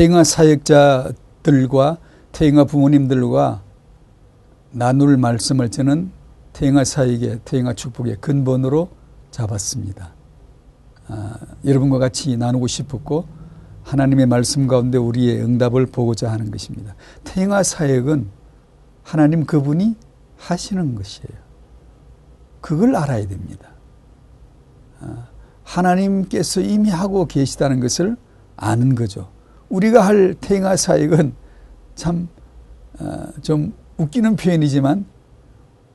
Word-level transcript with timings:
태영아 0.00 0.24
사역자들과 0.24 1.98
태영아 2.32 2.64
부모님들과 2.64 3.62
나눌 4.70 5.18
말씀을 5.18 5.68
저는 5.68 6.10
태영아 6.54 6.84
사역의 6.84 7.40
태영아 7.44 7.74
축복의 7.74 8.16
근본으로 8.22 8.88
잡았습니다. 9.30 10.14
아, 11.06 11.36
여러분과 11.66 11.98
같이 11.98 12.34
나누고 12.38 12.66
싶었고 12.66 13.26
하나님의 13.82 14.24
말씀 14.24 14.66
가운데 14.66 14.96
우리의 14.96 15.42
응답을 15.42 15.84
보고자 15.84 16.32
하는 16.32 16.50
것입니다. 16.50 16.94
태영아 17.24 17.62
사역은 17.62 18.30
하나님 19.02 19.44
그분이 19.44 19.96
하시는 20.38 20.94
것이에요. 20.94 21.38
그걸 22.62 22.96
알아야 22.96 23.28
됩니다. 23.28 23.68
아, 25.00 25.26
하나님께서 25.62 26.62
이미 26.62 26.88
하고 26.88 27.26
계시다는 27.26 27.80
것을 27.80 28.16
아는 28.56 28.94
거죠. 28.94 29.28
우리가 29.70 30.06
할 30.06 30.34
태영아 30.34 30.76
사역은 30.76 31.32
참좀 31.94 32.28
아, 32.98 33.32
웃기는 33.96 34.36
표현이지만 34.36 35.06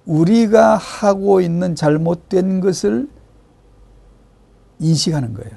우리가 0.06 0.78
하고 0.78 1.42
있는 1.42 1.76
잘못된 1.76 2.62
것을 2.62 3.10
인식하는 4.80 5.34
거예요. 5.34 5.52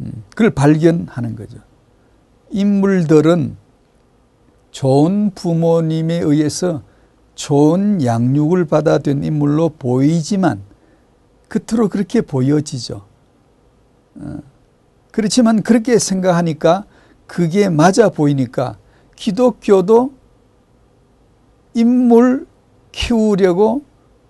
음, 0.00 0.24
그걸 0.30 0.50
발견하는 0.50 1.36
거죠. 1.36 1.58
인물들은 2.50 3.56
좋은 4.70 5.30
부모님에 5.34 6.18
의해서 6.20 6.82
좋은 7.34 8.04
양육을 8.04 8.66
받아 8.66 8.98
된 8.98 9.22
인물로 9.22 9.70
보이지만 9.78 10.62
겉으로 11.48 11.88
그렇게 11.88 12.20
보여지죠. 12.22 13.04
어, 15.12 15.22
그렇지만 15.22 15.62
그렇게 15.62 15.98
생각하니까 15.98 16.86
그게 17.26 17.68
맞아 17.68 18.08
보이니까 18.08 18.78
기독교도 19.14 20.12
인물 21.74 22.46
키우려고 22.90 23.84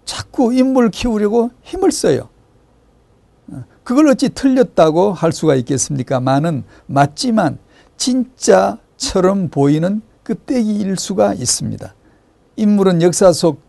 자꾸 0.04 0.52
인물 0.52 0.90
키우려고 0.90 1.50
힘을 1.62 1.90
써요. 1.90 2.28
그걸 3.84 4.08
어찌 4.08 4.28
틀렸다고 4.28 5.12
할 5.12 5.32
수가 5.32 5.54
있겠습니까? 5.56 6.20
많은 6.20 6.64
맞지만 6.86 7.58
진짜처럼 7.96 9.48
보이는 9.48 10.02
끄떼기일 10.22 10.96
수가 10.96 11.34
있습니다. 11.34 11.94
인물은 12.56 13.02
역사 13.02 13.32
속에서 13.32 13.62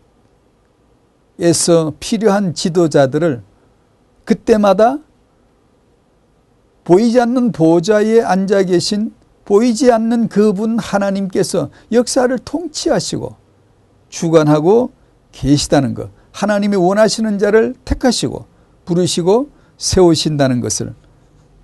필요한 1.98 2.54
지도자들을 2.54 3.42
그때마다 4.24 4.98
보이지 6.84 7.20
않는 7.20 7.52
보좌에 7.52 8.20
앉아 8.22 8.64
계신 8.64 9.12
보이지 9.44 9.90
않는 9.92 10.28
그분 10.28 10.78
하나님께서 10.78 11.70
역사를 11.92 12.36
통치하시고 12.38 13.36
주관하고 14.08 14.92
계시다는 15.32 15.94
것. 15.94 16.10
하나님이 16.32 16.76
원하시는 16.76 17.38
자를 17.38 17.74
택하시고 17.84 18.46
부르시고 18.84 19.50
세우신다는 19.76 20.60
것을 20.60 20.94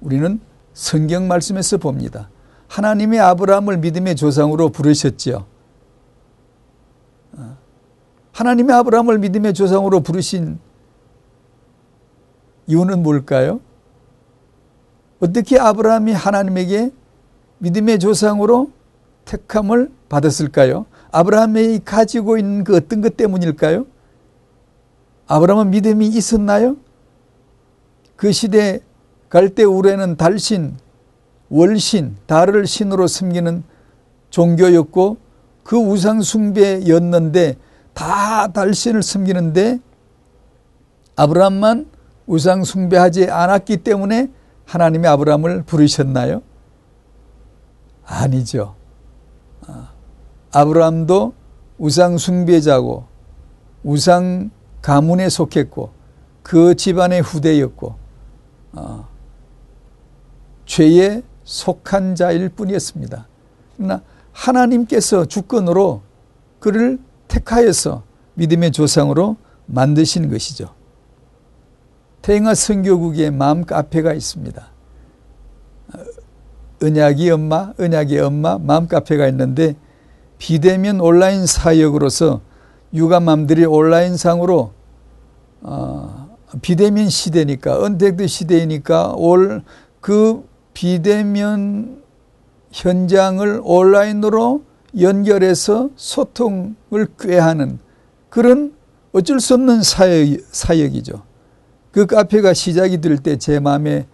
우리는 0.00 0.41
성경 0.72 1.28
말씀에서 1.28 1.76
봅니다. 1.78 2.30
하나님이 2.68 3.18
아브라함을 3.18 3.78
믿음의 3.78 4.16
조상으로 4.16 4.70
부르셨지요. 4.70 5.44
어. 7.32 7.56
하나님이 8.32 8.72
아브라함을 8.72 9.18
믿음의 9.18 9.54
조상으로 9.54 10.00
부르신 10.00 10.58
이유는 12.66 13.02
뭘까요? 13.02 13.60
어떻게 15.20 15.58
아브라함이 15.58 16.12
하나님에게 16.12 16.91
믿음의 17.58 17.98
조상으로 17.98 18.70
택함을 19.26 19.91
받았을까요? 20.08 20.86
아브라함이 21.12 21.81
가지고 21.84 22.38
있는 22.38 22.64
그 22.64 22.76
어떤 22.76 23.00
것 23.03 23.16
때문일까요? 23.16 23.86
아브라함은 25.26 25.70
믿음이 25.70 26.06
있었나요? 26.09 26.76
그 28.16 28.32
시대 28.32 28.80
갈대 29.28 29.62
우레는 29.62 30.16
달신, 30.16 30.76
월신, 31.50 32.16
달을 32.26 32.66
신으로 32.66 33.06
섬기는 33.06 33.62
종교였고 34.30 35.19
그 35.62 35.76
우상 35.76 36.22
숭배였는데 36.22 37.56
다 37.94 38.48
달신을 38.48 39.03
섬기는데 39.03 39.78
아브라함만 41.16 41.86
우상 42.26 42.64
숭배하지 42.64 43.30
않았기 43.30 43.78
때문에 43.78 44.30
하나님이 44.70 45.08
아브라함을 45.08 45.64
부르셨나요? 45.64 46.42
아니죠. 48.04 48.76
아, 49.66 49.91
아브라함도 50.53 51.34
우상 51.76 52.19
숭배자고 52.19 53.04
우상 53.82 54.50
가문에 54.80 55.28
속했고 55.28 55.91
그 56.44 56.76
집안의 56.76 57.20
후대였고 57.20 57.97
어, 58.75 59.09
죄에 60.66 61.22
속한 61.42 62.14
자일 62.14 62.48
뿐이었습니다. 62.48 63.26
그러나 63.76 64.03
하나님께서 64.30 65.25
주권으로 65.25 66.03
그를 66.60 67.00
택하여서 67.26 68.04
믿음의 68.34 68.70
조상으로 68.70 69.36
만드신 69.66 70.30
것이죠. 70.30 70.72
태영아 72.30 72.54
선교국에 72.54 73.30
마음 73.30 73.64
카페가 73.64 74.12
있습니다. 74.12 74.64
은약이 76.80 77.28
엄마, 77.28 77.72
은약이 77.80 78.20
엄마 78.20 78.56
마음 78.56 78.86
카페가 78.86 79.26
있는데 79.30 79.74
비대면 80.38 81.00
온라인 81.00 81.44
사역으로서 81.44 82.41
육아맘들이 82.94 83.64
온라인상으로 83.64 84.72
어, 85.62 86.36
비대면 86.62 87.08
시대니까 87.08 87.80
언택트 87.82 88.28
시대이니까 88.28 89.14
올 89.16 89.64
그 90.00 90.48
비대면 90.72 92.00
현장을 92.70 93.60
온라인으로 93.64 94.62
연결해서 95.00 95.91
소통을 95.97 97.08
꾀하는 97.18 97.80
그런 98.28 98.72
어쩔 99.10 99.41
수 99.41 99.54
없는 99.54 99.82
사역, 99.82 100.38
사역이죠. 100.52 101.29
그 101.93 102.06
카페가 102.06 102.55
시작이 102.55 103.01
될 103.01 103.19
때 103.19 103.37
제 103.37 103.59
마음에 103.61 104.06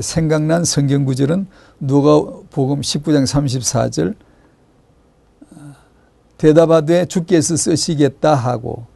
생각난 0.00 0.64
성경 0.64 1.04
구절은 1.04 1.46
누가복음 1.80 2.80
19장 2.80 3.24
34절 3.24 4.14
대답하되 6.38 7.06
주께서 7.06 7.56
쓰시겠다 7.56 8.34
하고 8.34 8.86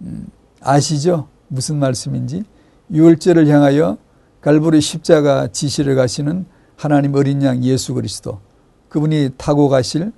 음, 0.00 0.26
아시죠? 0.60 1.28
무슨 1.48 1.76
말씀인지 1.78 2.44
유월절을 2.90 3.48
향하여 3.48 3.98
갈보리 4.40 4.80
십자가 4.80 5.48
지시를 5.48 5.94
가시는 5.96 6.46
하나님 6.76 7.14
어린 7.14 7.42
양 7.42 7.62
예수 7.64 7.94
그리스도 7.94 8.40
그분이 8.88 9.30
타고 9.36 9.68
가실 9.68 10.12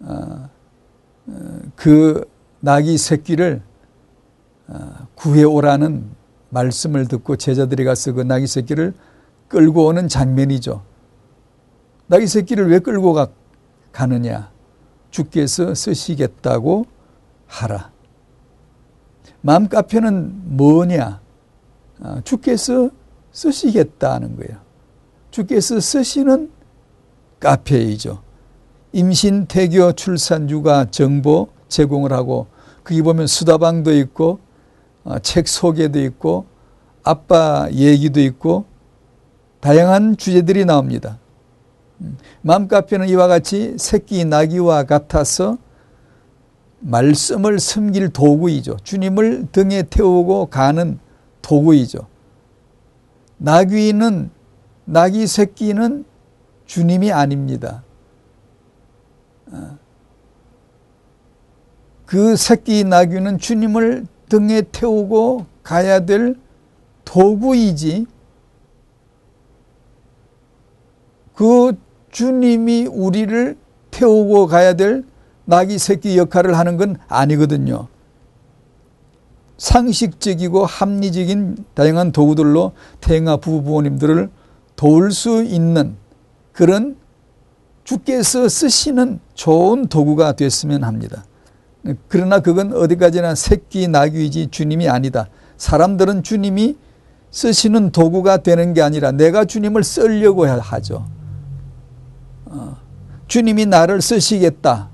어, 0.00 0.48
어, 1.26 1.58
그 1.74 2.28
나귀 2.60 2.96
새끼를 2.98 3.62
어, 4.68 5.08
구해 5.16 5.42
오라는 5.42 6.10
말씀을 6.50 7.06
듣고 7.08 7.36
제자들이 7.36 7.84
가서 7.84 8.12
그 8.12 8.22
나귀 8.22 8.46
새끼를 8.46 8.94
끌고 9.48 9.86
오는 9.86 10.08
장면이죠. 10.08 10.82
나귀 12.08 12.26
새끼를 12.26 12.70
왜 12.70 12.78
끌고 12.78 13.12
가, 13.12 13.28
가느냐? 13.92 14.50
주께서 15.10 15.74
쓰시겠다고 15.74 16.86
하라. 17.46 17.90
마음 19.40 19.68
카페는 19.68 20.56
뭐냐? 20.56 21.20
아, 22.02 22.20
주께서 22.24 22.90
쓰시겠다는 23.32 24.36
거예요. 24.36 24.60
주께서 25.30 25.80
쓰시는 25.80 26.50
카페이죠. 27.40 28.22
임신, 28.92 29.46
태교, 29.46 29.92
출산, 29.92 30.48
육아 30.48 30.86
정보 30.90 31.48
제공을 31.68 32.12
하고 32.12 32.46
거기 32.82 33.02
보면 33.02 33.26
수다방도 33.26 33.94
있고 33.98 34.38
어, 34.38 34.45
책 35.22 35.48
소개도 35.48 36.00
있고 36.02 36.46
아빠 37.02 37.68
얘기도 37.70 38.20
있고 38.20 38.64
다양한 39.60 40.16
주제들이 40.16 40.64
나옵니다. 40.64 41.18
음, 42.00 42.18
마음카페는 42.42 43.08
이와 43.08 43.26
같이 43.26 43.76
새끼 43.78 44.24
나귀와 44.24 44.84
같아서 44.84 45.58
말씀을 46.80 47.58
섬길 47.58 48.10
도구이죠. 48.10 48.76
주님을 48.82 49.48
등에 49.52 49.82
태우고 49.84 50.46
가는 50.46 50.98
도구이죠. 51.42 52.06
나귀는 53.38 54.30
나귀 54.84 55.26
새끼는 55.26 56.04
주님이 56.66 57.12
아닙니다. 57.12 57.82
어. 59.50 59.78
그 62.04 62.36
새끼 62.36 62.84
나귀는 62.84 63.38
주님을 63.38 64.06
등에 64.28 64.62
태우고 64.62 65.46
가야 65.62 66.00
될 66.00 66.36
도구이지 67.04 68.06
그 71.34 71.78
주님이 72.10 72.86
우리를 72.86 73.56
태우고 73.90 74.46
가야 74.46 74.74
될 74.74 75.04
낙이 75.44 75.78
새끼 75.78 76.18
역할을 76.18 76.58
하는 76.58 76.76
건 76.76 76.96
아니거든요. 77.08 77.88
상식적이고 79.58 80.66
합리적인 80.66 81.64
다양한 81.74 82.12
도구들로 82.12 82.72
태영아 83.00 83.38
부부모님들을 83.38 84.30
도울 84.76 85.12
수 85.12 85.42
있는 85.42 85.96
그런 86.52 86.96
주께서 87.84 88.48
쓰시는 88.48 89.20
좋은 89.34 89.86
도구가 89.86 90.32
됐으면 90.32 90.84
합니다. 90.84 91.24
그러나 92.08 92.40
그건 92.40 92.72
어디까지나 92.72 93.34
새끼 93.34 93.88
낙이지 93.88 94.48
주님이 94.50 94.88
아니다. 94.88 95.28
사람들은 95.56 96.22
주님이 96.22 96.76
쓰시는 97.30 97.90
도구가 97.90 98.38
되는 98.38 98.74
게 98.74 98.82
아니라 98.82 99.12
내가 99.12 99.44
주님을 99.44 99.84
쓰려고 99.84 100.46
하죠. 100.46 101.06
어, 102.46 102.76
주님이 103.26 103.66
나를 103.66 104.00
쓰시겠다. 104.00 104.88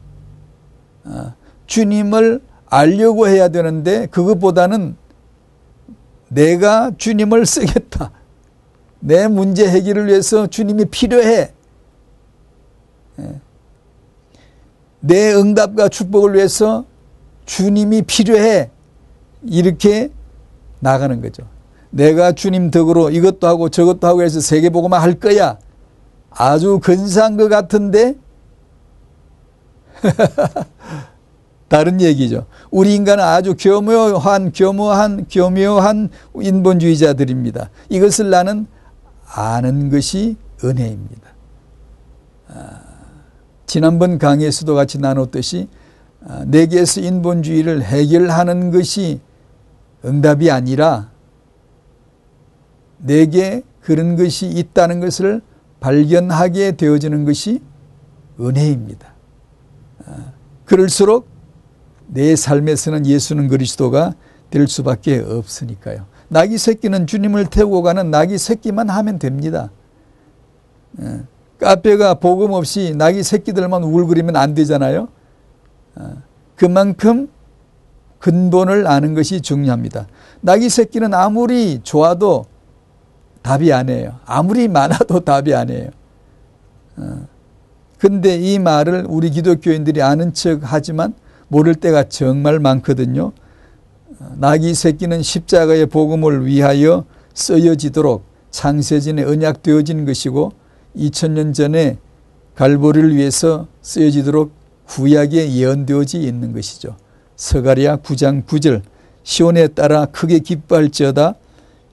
어, 1.05 1.35
주님을 1.67 2.41
알려고 2.67 3.29
해야 3.29 3.49
되는데 3.49 4.07
그것보다는 4.07 4.97
내가 6.29 6.93
주님을 6.97 7.47
쓰겠다. 7.47 8.11
내 9.01 9.29
문제 9.29 9.69
해결을 9.69 10.07
위해서 10.07 10.47
주님이 10.47 10.87
필요해. 10.87 11.53
예. 13.21 13.41
내 15.03 15.35
응답과 15.35 15.89
축복을 15.89 16.35
위해서 16.35 16.85
주님이 17.45 18.03
필요해. 18.03 18.71
이렇게 19.45 20.11
나가는 20.79 21.21
거죠. 21.21 21.43
내가 21.91 22.33
주님 22.33 22.71
덕으로 22.71 23.11
이것도 23.11 23.47
하고 23.47 23.69
저것도 23.69 24.07
하고 24.07 24.23
해서 24.23 24.41
세계보고만 24.41 25.01
할 25.01 25.15
거야. 25.15 25.59
아주 26.31 26.79
근사한 26.81 27.37
것 27.37 27.49
같은데 27.49 28.15
다른 31.69 32.01
얘기죠. 32.01 32.47
우리 32.71 32.95
인간은 32.95 33.23
아주 33.25 33.57
교묘한 33.59 34.53
교묘한 34.53 35.27
교묘한 35.31 36.11
인본주의자들입니다. 36.41 37.71
이것을 37.89 38.31
나는 38.31 38.67
아는 39.27 39.91
것이 39.91 40.37
은혜입니다. 40.63 41.32
아, 43.73 43.75
지난번 43.75 44.19
강의에서도 44.19 44.75
같이 44.75 44.99
나눴듯이 44.99 45.67
아, 46.27 46.45
내게서 46.47 47.01
인본주의를 47.01 47.83
해결하는 47.83 48.71
것이 48.71 49.21
응답이 50.05 50.51
아니라 50.51 51.11
내게 52.99 53.63
그런 53.81 54.17
것이 54.17 54.47
있다는 54.47 55.01
것을 55.01 55.41
발견하게 55.81 56.73
되어지는 56.73 57.25
것이 57.25 57.63
은혜입니다. 58.39 59.15
아, 60.05 60.33
그럴수록 60.67 61.27
내 62.09 62.37
삶에서는 62.37 63.07
예수는 63.07 63.49
그리스도가 63.49 64.15
될 64.51 64.69
수밖에 64.69 65.19
없으니까요. 65.19 66.05
낙이 66.29 66.59
새끼는 66.59 67.07
주님을 67.07 67.47
태우고 67.47 67.83
가는 67.83 68.11
낙이 68.11 68.37
새끼만 68.37 68.91
하면 68.91 69.19
됩니다. 69.19 69.71
아, 71.63 71.75
카페가 71.75 72.15
복음 72.15 72.53
없이 72.53 72.95
낙이 72.97 73.23
새끼들만 73.23 73.83
울거리면 73.83 74.37
안 74.37 74.55
되잖아요. 74.55 75.09
아, 75.95 76.15
그만큼 76.57 77.29
근본을 78.19 78.87
아는 78.87 79.15
것이 79.15 79.41
중요합니다. 79.41 80.07
낙이 80.43 80.69
새끼는 80.69 81.13
아무리 81.13 81.81
좋아도 81.83 82.47
답이 83.43 83.73
아니에요. 83.73 84.21
아무리 84.25 84.69
많아도 84.69 85.21
답이 85.25 85.55
아니에요. 85.55 85.91
어. 86.97 87.27
근데 87.99 88.37
이 88.37 88.59
말을 88.59 89.07
우리 89.09 89.31
기독교인들이 89.31 90.03
아는 90.03 90.33
척 90.35 90.61
하지만 90.63 91.15
모를 91.49 91.75
때가 91.75 92.05
정말 92.05 92.59
많거든요. 92.61 93.33
어, 94.19 94.33
낙이 94.37 94.75
새끼는 94.75 95.23
십자가의 95.23 95.87
복음을 95.87 96.47
위하여 96.47 97.05
쓰여지도록 97.35 98.25
창세전에 98.51 99.25
언약되어진 99.25 100.05
것이고 100.05 100.53
2000년 100.97 101.55
전에 101.55 101.99
갈보리를 102.55 103.15
위해서 103.17 103.67
쓰여지도록 103.81 104.53
구약에 104.87 105.53
예언되어져 105.53 106.19
있는 106.19 106.53
것이죠. 106.53 106.97
서가리아 107.37 107.97
9장 107.97 108.45
9절 108.45 108.83
시온에 109.23 109.69
따라 109.69 110.07
크게 110.07 110.41
기뻐할지어다 110.41 111.35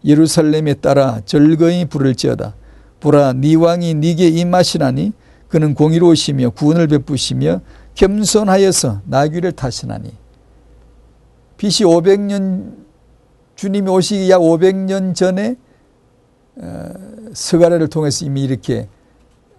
예루살렘에 0.04 0.76
따라 0.76 1.22
절거이 1.26 1.86
부를지어다. 1.86 2.56
보라 3.00 3.34
네 3.34 3.56
왕이 3.56 3.94
네게 3.96 4.28
임하시나니 4.28 5.14
그는 5.48 5.74
공의로우시며 5.74 6.52
구원을 6.52 6.88
베푸시며 6.88 7.62
겸손하여서 7.96 9.02
나귀를 9.06 9.54
타시나니 9.54 10.12
BC 11.58 11.86
500년 11.86 12.74
주님이 13.56 13.90
오시기 13.90 14.30
약 14.30 14.40
500년 14.40 15.16
전에 15.16 15.56
어, 16.62 16.90
스가랴를 17.34 17.88
통해서 17.90 18.26
이미 18.26 18.44
이렇게 18.44 18.88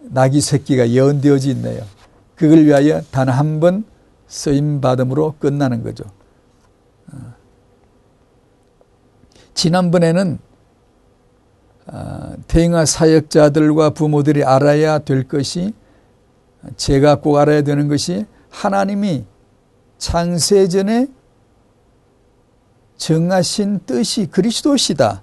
나귀 0.03 0.41
새끼가 0.41 0.91
예언되어져 0.91 1.51
있네요. 1.51 1.83
그걸 2.35 2.65
위하여 2.65 3.03
단 3.11 3.29
한 3.29 3.61
번 3.61 3.85
쓰임 4.27 4.81
받음으로 4.81 5.35
끝나는 5.39 5.83
거죠. 5.83 6.05
어. 7.13 7.35
지난번에는 9.55 10.39
어, 11.87 12.35
대행하 12.47 12.85
사역자들과 12.85 13.91
부모들이 13.91 14.45
알아야 14.45 15.01
될 15.01 15.27
것이 15.27 15.75
제가 16.77 17.17
꼭 17.17 17.39
알아야 17.39 17.63
되는 17.63 17.89
것이 17.89 18.27
하나님이 18.51 19.25
창세전에 19.99 21.09
정하신 22.97 23.81
뜻이 23.87 24.27
그리스도시다 24.27 25.23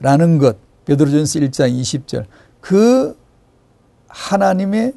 라는 0.00 0.38
것 0.38 0.56
베드로전서 0.86 1.40
1장 1.40 1.80
20절 1.80 2.24
그 2.60 3.16
하나님의 4.08 4.94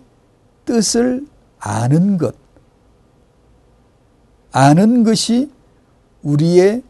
뜻을 0.65 1.27
아는 1.59 2.17
것 2.17 2.35
아는 4.51 5.03
것이 5.03 5.51
우리의 6.23 6.83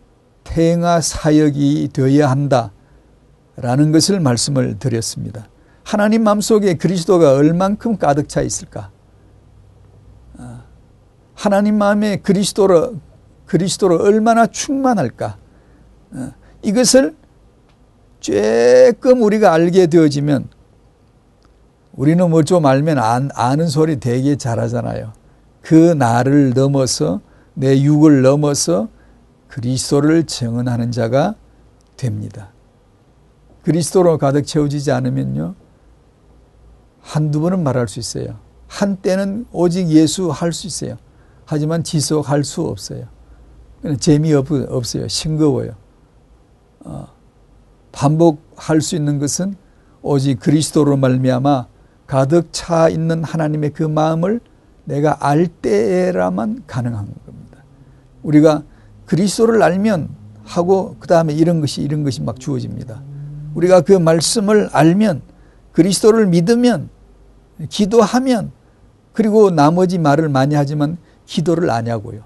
태행하 0.43 1.01
사역이 1.01 1.89
되어야 1.93 2.29
한다 2.29 2.71
라는 3.55 3.91
것을 3.91 4.19
말씀을 4.19 4.79
드렸습니다. 4.79 5.49
하나님 5.83 6.23
마음속에 6.23 6.75
그리스도가 6.75 7.33
얼만큼 7.33 7.97
가득 7.97 8.29
차 8.29 8.41
있을까? 8.41 8.91
아, 10.37 10.63
하나님 11.33 11.77
마음에 11.77 12.17
그리스도로 12.17 12.95
그리스도로 13.45 14.03
얼마나 14.03 14.47
충만할까? 14.47 15.37
아, 16.13 16.31
이것을 16.61 17.15
조금 18.19 19.21
우리가 19.23 19.53
알게 19.53 19.87
되어지면 19.87 20.49
우리는 21.93 22.29
뭐 22.29 22.43
좀 22.43 22.65
알면 22.65 22.97
안, 22.99 23.29
아는 23.33 23.67
소리 23.67 23.99
되게 23.99 24.35
잘하잖아요. 24.35 25.13
그 25.61 25.73
나를 25.93 26.53
넘어서 26.53 27.21
내 27.53 27.81
육을 27.81 28.21
넘어서 28.21 28.87
그리스도를 29.47 30.25
증언하는 30.25 30.91
자가 30.91 31.35
됩니다. 31.97 32.51
그리스도로 33.63 34.17
가득 34.17 34.43
채워지지 34.45 34.91
않으면요. 34.91 35.55
한두 37.01 37.41
번은 37.41 37.63
말할 37.63 37.87
수 37.87 37.99
있어요. 37.99 38.37
한때는 38.67 39.47
오직 39.51 39.87
예수 39.89 40.29
할 40.29 40.53
수 40.53 40.67
있어요. 40.67 40.97
하지만 41.45 41.83
지속할 41.83 42.43
수 42.43 42.61
없어요. 42.61 43.05
재미없어요. 43.99 45.07
싱거워요. 45.07 45.71
어, 46.81 47.07
반복할 47.91 48.81
수 48.81 48.95
있는 48.95 49.19
것은 49.19 49.55
오직 50.01 50.39
그리스도로 50.39 50.97
말미암아 50.97 51.67
가득 52.07 52.49
차 52.51 52.89
있는 52.89 53.23
하나님의 53.23 53.71
그 53.71 53.83
마음을 53.83 54.39
내가 54.85 55.17
알 55.19 55.47
때라만 55.47 56.63
가능한 56.65 57.05
겁니다. 57.25 57.63
우리가 58.23 58.63
그리스도를 59.05 59.61
알면 59.61 60.09
하고 60.43 60.95
그 60.99 61.07
다음에 61.07 61.33
이런 61.33 61.61
것이 61.61 61.81
이런 61.81 62.03
것이 62.03 62.21
막 62.21 62.39
주어집니다. 62.39 63.01
우리가 63.53 63.81
그 63.81 63.93
말씀을 63.93 64.69
알면 64.71 65.21
그리스도를 65.71 66.27
믿으면 66.27 66.89
기도하면 67.69 68.51
그리고 69.13 69.51
나머지 69.51 69.97
말을 69.97 70.29
많이 70.29 70.55
하지만 70.55 70.97
기도를 71.25 71.69
안 71.69 71.87
하고요. 71.87 72.23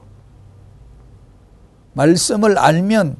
말씀을 1.93 2.57
알면 2.57 3.17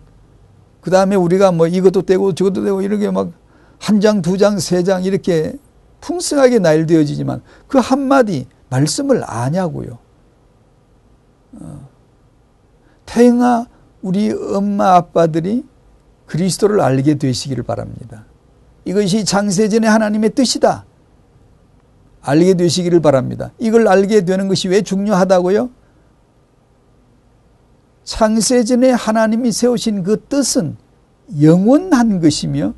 그 0.84 0.92
다음에 0.92 1.16
우리가 1.16 1.52
뭐 1.52 1.68
이것도 1.68 2.04
되고 2.04 2.34
저것도 2.36 2.64
되고 2.64 2.82
이렇게 2.82 3.10
막 3.10 3.44
한 3.84 4.00
장, 4.00 4.22
두 4.22 4.38
장, 4.38 4.60
세 4.60 4.82
장 4.84 5.04
이렇게 5.04 5.56
풍성하게 6.00 6.60
나열되어지지만 6.60 7.42
그 7.68 7.78
한마디 7.80 8.48
말씀을 8.70 9.24
아냐고요. 9.26 9.98
어. 11.54 11.90
태영아 13.06 13.68
우리 14.02 14.32
엄마 14.32 14.96
아빠들이 14.96 15.66
그리스도를 16.28 16.80
알게 16.80 17.16
되시기를 17.16 17.64
바랍니다. 17.64 18.26
이것이 18.86 19.26
장세전의 19.26 19.90
하나님의 19.90 20.30
뜻이다. 20.32 20.86
알게 22.22 22.54
되시기를 22.54 23.02
바랍니다. 23.02 23.52
이걸 23.60 23.88
알게 23.90 24.24
되는 24.24 24.48
것이 24.48 24.70
왜 24.70 24.82
중요하다고요? 24.82 25.70
창세전에 28.04 28.92
하나님이 28.92 29.52
세우신 29.52 30.04
그 30.04 30.24
뜻은 30.26 30.78
영원한 31.42 32.20
것이며 32.20 32.74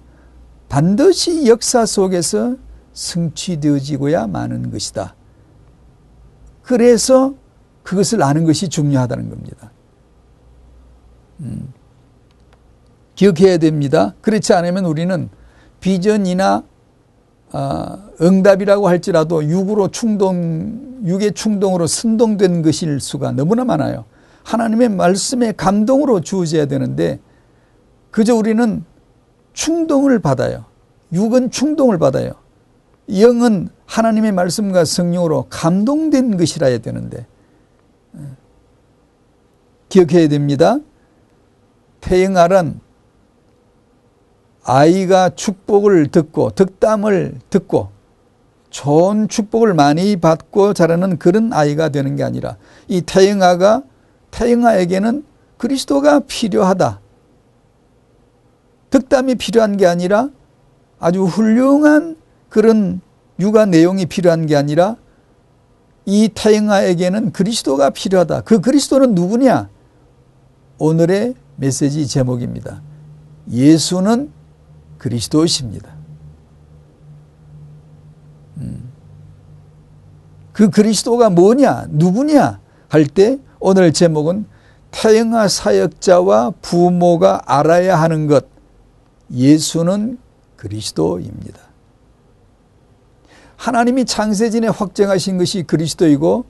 반드시 0.70 1.48
역사 1.48 1.86
속에서 1.86 2.56
성취되어지고야 2.94 4.28
마는 4.28 4.72
것이다. 4.72 5.16
그래서 6.62 7.34
그것을 7.84 8.24
아는 8.24 8.46
것이 8.46 8.70
중요하다는 8.70 9.30
겁니다. 9.30 9.72
음. 11.42 11.74
기억해야 13.16 13.58
됩니다. 13.58 14.14
그렇지 14.22 14.54
않으면 14.54 14.86
우리는 14.86 15.30
비전이나 15.80 16.64
어, 17.54 18.10
응답이라고 18.22 18.88
할지라도 18.88 19.44
육으로 19.46 19.90
충동, 19.90 21.00
육의 21.06 21.34
충동으로 21.34 21.88
선동된 21.88 22.64
것일 22.64 23.00
수가 23.00 23.32
너무나 23.32 23.64
많아요. 23.64 24.06
하나님의 24.46 24.90
말씀에 24.90 25.52
감동으로 25.52 26.22
주어져야 26.22 26.68
되는데 26.68 27.20
그저 28.12 28.36
우리는 28.36 28.86
충동을 29.54 30.20
받아요. 30.20 30.66
육은 31.12 31.50
충동을 31.52 31.98
받아요. 31.98 32.32
영은 33.12 33.70
하나님의 33.86 34.32
말씀과 34.32 34.86
성령으로 34.86 35.48
감동된 35.50 36.38
것이라 36.38 36.68
해야 36.68 36.78
되는데 36.78 37.26
기억해야 39.90 40.28
됩니다. 40.28 40.78
태영알은 42.02 42.80
아이가 44.64 45.30
축복을 45.30 46.08
듣고 46.08 46.52
득담을 46.52 47.40
듣고 47.50 47.90
좋은 48.70 49.28
축복을 49.28 49.74
많이 49.74 50.18
받고 50.18 50.74
자라는 50.74 51.18
그런 51.18 51.54
아이가 51.54 51.90
되는 51.90 52.16
게 52.16 52.24
아니라 52.24 52.58
이 52.88 53.02
태영아가 53.02 53.84
태영아에게는 54.36 55.24
그리스도가 55.58 56.20
필요하다. 56.20 57.00
득담이 58.90 59.36
필요한 59.36 59.78
게 59.78 59.86
아니라 59.88 60.30
아주 61.00 61.24
훌륭한 61.24 62.18
그런 62.50 63.00
육아 63.40 63.66
내용이 63.66 64.06
필요한 64.06 64.46
게 64.46 64.56
아니라 64.56 64.98
이 66.06 66.30
태영아에게는 66.34 67.32
그리스도가 67.32 67.90
필요하다. 67.92 68.42
그 68.42 68.60
그리스도는 68.60 69.16
누구냐? 69.16 69.70
오늘의 70.80 71.36
메시지 71.56 72.06
제목입니다. 72.06 72.82
예수는 73.50 74.32
그리스도이십니다. 74.98 75.96
음. 78.58 78.90
그 80.52 80.70
그리스도가 80.70 81.30
뭐냐, 81.30 81.88
누구냐 81.90 82.60
할 82.90 83.08
때 83.08 83.40
오늘 83.68 83.94
제목은 83.94 84.46
태영아 84.92 85.48
사역자와 85.48 86.54
부모가 86.62 87.42
알아야 87.48 88.00
하는 88.00 88.28
것, 88.28 88.46
예수는 89.34 90.20
그리스도입니다. 90.56 91.60
하나님이 93.56 94.06
창세진에 94.06 94.68
확정하신 94.68 95.40
것이 95.40 95.64
그리스도이고 95.64 96.46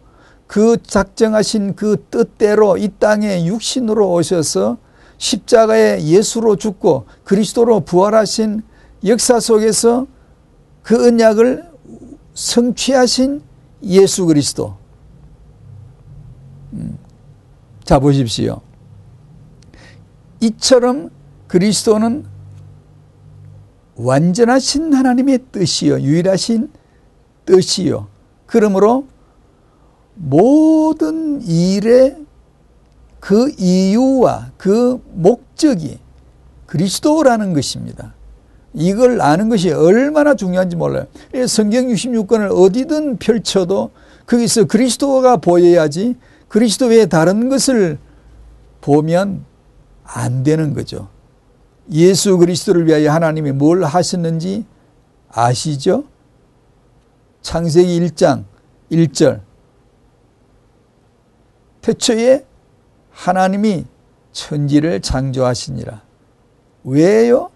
그 0.45 0.75
작정하신 0.83 1.77
그 1.77 2.03
뜻대로 2.11 2.75
이 2.75 2.89
땅에 2.99 3.45
육신으로 3.45 4.11
오셔서 4.11 4.77
십자가에 5.17 6.03
예수로 6.03 6.57
죽고 6.57 7.05
그리스도로 7.23 7.79
부활하신 7.79 8.61
역사 9.05 9.39
속에서 9.39 10.05
그 10.83 11.07
언약을 11.07 11.63
성취하신 12.33 13.41
예수 13.83 14.25
그리스도. 14.25 14.75
음. 16.73 17.04
자, 17.85 17.99
보십시오. 17.99 18.61
이처럼 20.39 21.11
그리스도는 21.47 22.25
완전하신 23.95 24.91
하나님의 24.91 25.39
뜻이요. 25.51 26.01
유일하신 26.01 26.71
뜻이요. 27.45 28.07
그러므로 28.47 29.05
모든 30.15 31.41
일의 31.43 32.17
그 33.19 33.51
이유와 33.57 34.51
그 34.57 34.99
목적이 35.13 35.99
그리스도라는 36.65 37.53
것입니다. 37.53 38.15
이걸 38.73 39.21
아는 39.21 39.47
것이 39.47 39.71
얼마나 39.71 40.33
중요한지 40.33 40.75
몰라요. 40.75 41.05
성경 41.47 41.85
66권을 41.85 42.49
어디든 42.51 43.17
펼쳐도 43.17 43.91
거기서 44.25 44.65
그리스도가 44.65 45.37
보여야지 45.37 46.15
그리스도 46.47 46.87
외에 46.87 47.05
다른 47.05 47.49
것을 47.49 47.97
보면 48.81 49.45
안 50.03 50.43
되는 50.43 50.73
거죠. 50.73 51.09
예수 51.91 52.37
그리스도를 52.37 52.87
위하여 52.87 53.11
하나님이 53.11 53.51
뭘 53.51 53.83
하셨는지 53.83 54.65
아시죠? 55.29 56.05
창세기 57.41 57.99
1장 57.99 58.45
1절 58.91 59.41
태초에 61.81 62.45
하나님이 63.11 63.85
천지를 64.31 65.01
창조하시니라. 65.01 66.01
왜요? 66.83 67.51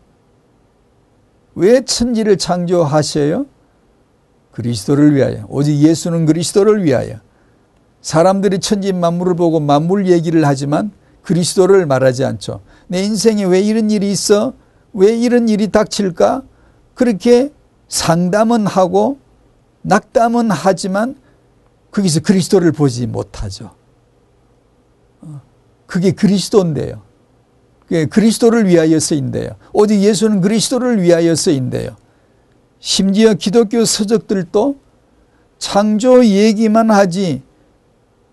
왜 1.56 1.84
천지를 1.84 2.38
창조하셔요? 2.38 3.46
그리스도를 4.52 5.16
위하여. 5.16 5.46
오직 5.50 5.76
예수는 5.78 6.26
그리스도를 6.26 6.84
위하여. 6.84 7.20
사람들이 8.02 8.60
천지 8.60 8.94
만물을 8.94 9.36
보고 9.36 9.60
만물 9.60 10.08
얘기를 10.08 10.46
하지만 10.46 10.92
그리스도를 11.22 11.86
말하지 11.86 12.26
않죠. 12.26 12.62
내 12.88 13.04
인생에 13.04 13.44
왜 13.46 13.62
이런 13.62 13.92
일이 13.92 14.12
있어? 14.12 14.54
왜 14.94 15.16
이런 15.16 15.50
일이 15.50 15.68
닥칠까? 15.68 16.44
그렇게 16.94 17.52
상담은 17.88 18.66
하고 18.68 19.18
낙담은 19.82 20.52
하지만 20.52 21.16
거기서 21.92 22.22
그리스도를 22.22 22.72
보지 22.72 23.08
못하죠. 23.08 23.72
그게 25.86 26.12
그리스도인데요. 26.12 27.02
그게 27.82 28.06
그리스도를 28.06 28.68
위하여서인데요. 28.68 29.52
오직 29.74 30.00
예수는 30.02 30.42
그리스도를 30.42 31.02
위하여서인데요. 31.02 31.96
심지어 32.80 33.34
기독교 33.34 33.84
서적들도 33.84 34.78
창조 35.58 36.24
얘기만 36.24 36.92
하지 36.92 37.42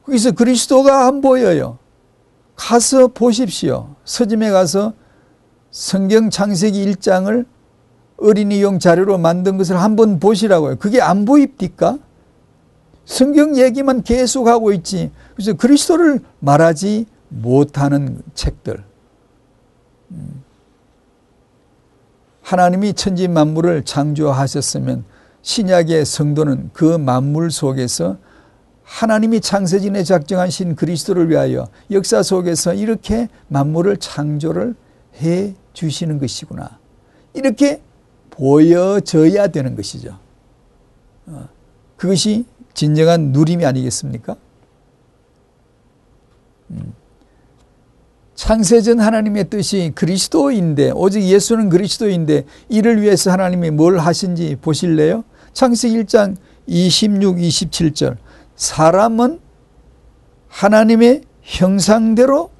거기서 0.06 0.32
그리스도가 0.32 1.06
안 1.06 1.20
보여요. 1.20 1.78
가서 2.54 3.08
보십시오. 3.08 3.94
서점에 4.04 4.50
가서 4.50 4.94
성경 5.70 6.30
창세기 6.30 6.86
1장을 6.86 7.44
어린이용 8.18 8.78
자료로 8.78 9.18
만든 9.18 9.58
것을 9.58 9.78
한번 9.78 10.20
보시라고요. 10.20 10.76
그게 10.76 11.02
안 11.02 11.24
보입니까? 11.24 11.98
성경 13.04 13.58
얘기만 13.58 14.02
계속 14.02 14.48
하고 14.48 14.72
있지. 14.72 15.10
그래서 15.34 15.52
그리스도를 15.52 16.20
말하지 16.38 17.06
못하는 17.28 18.22
책들. 18.34 18.82
음. 20.12 20.42
하나님이 22.42 22.94
천지 22.94 23.28
만물을 23.28 23.84
창조하셨으면 23.84 25.04
신약의 25.42 26.04
성도는 26.04 26.70
그 26.72 26.84
만물 26.84 27.50
속에서 27.50 28.16
하나님이 28.86 29.40
창세진에 29.40 30.04
작정하신 30.04 30.76
그리스도를 30.76 31.28
위하여 31.28 31.68
역사 31.90 32.22
속에서 32.22 32.72
이렇게 32.72 33.28
만물을 33.48 33.96
창조를 33.96 34.74
해 35.20 35.54
주시는 35.72 36.20
것이구나. 36.20 36.78
이렇게 37.34 37.82
보여져야 38.30 39.48
되는 39.48 39.74
것이죠. 39.74 40.18
어, 41.26 41.48
그것이 41.96 42.46
진정한 42.74 43.32
누림이 43.32 43.66
아니겠습니까? 43.66 44.36
음. 46.70 46.94
창세전 48.36 49.00
하나님의 49.00 49.50
뜻이 49.50 49.92
그리스도인데 49.94 50.92
오직 50.94 51.22
예수는 51.22 51.70
그리스도인데 51.70 52.44
이를 52.68 53.02
위해서 53.02 53.32
하나님이 53.32 53.70
뭘 53.70 53.98
하신지 53.98 54.56
보실래요? 54.60 55.24
창세기 55.54 56.04
1장 56.04 56.36
26, 56.66 57.36
27절 57.36 58.18
사람은 58.56 59.40
하나님의 60.48 61.22
형상대로 61.42 62.50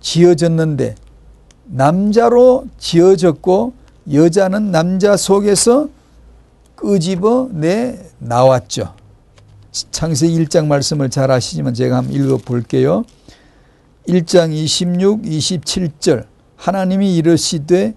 지어졌는데 0.00 0.94
남자로 1.64 2.66
지어졌고 2.78 3.72
여자는 4.12 4.70
남자 4.70 5.16
속에서 5.16 5.88
끄집어 6.76 7.48
내 7.52 7.98
나왔죠. 8.18 8.94
창세기 9.90 10.44
1장 10.44 10.66
말씀을 10.66 11.10
잘 11.10 11.30
아시지만 11.30 11.74
제가 11.74 11.96
한번 11.96 12.14
읽어 12.14 12.36
볼게요. 12.38 13.04
1장 14.08 14.52
26, 14.52 15.22
27절 15.22 16.26
하나님이 16.54 17.16
이르시되 17.16 17.94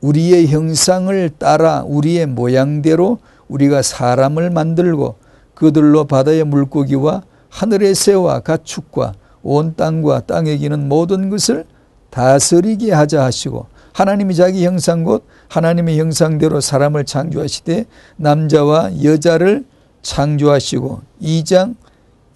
우리의 0.00 0.48
형상을 0.48 1.30
따라 1.38 1.82
우리의 1.86 2.26
모양대로 2.26 3.18
우리가 3.48 3.82
사람을 3.82 4.50
만들고 4.50 5.16
그들로 5.56 6.04
바다의 6.04 6.44
물고기와 6.44 7.22
하늘의 7.48 7.94
새와 7.94 8.40
가축과 8.40 9.14
온 9.42 9.74
땅과 9.74 10.20
땅에 10.20 10.56
기는 10.56 10.88
모든 10.88 11.30
것을 11.30 11.64
다스리게 12.10 12.92
하자 12.92 13.24
하시고 13.24 13.66
하나님이 13.92 14.34
자기 14.34 14.66
형상 14.66 15.04
곧 15.04 15.24
하나님의 15.48 15.98
형상대로 15.98 16.60
사람을 16.60 17.04
창조하시되 17.04 17.86
남자와 18.16 19.02
여자를 19.02 19.64
창조하시고 20.02 21.00
2장 21.22 21.76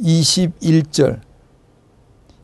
21절. 0.01 1.21